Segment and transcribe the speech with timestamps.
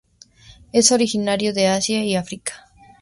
[0.71, 2.55] Es originario de Asia y África.